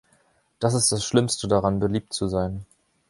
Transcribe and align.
Das 0.57 0.73
ist 0.73 0.91
das 0.91 1.05
Schlimmste 1.05 1.47
daran, 1.47 1.79
beliebt 1.79 2.11
zu 2.11 2.27
sein. 2.27 2.65